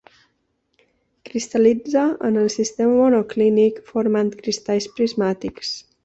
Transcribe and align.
Cristal·litza 1.29 2.05
en 2.29 2.39
el 2.43 2.49
sistema 2.53 2.95
monoclínic 3.01 3.77
formant 3.91 4.31
cristalls 4.39 4.89
prismàtics. 4.97 5.75